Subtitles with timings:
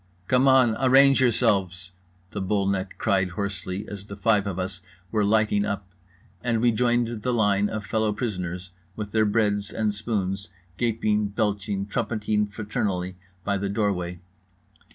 [0.27, 0.75] "Come on!
[0.79, 1.91] Arrange yourselves!"
[2.31, 4.81] the bull neck cried hoarsely as the five of us
[5.11, 5.87] were lighting up;
[6.43, 11.85] and we joined the line of fellow prisoners with their breads and spoons, gaping, belching,
[11.85, 14.19] trumpeting fraternally, by the doorway.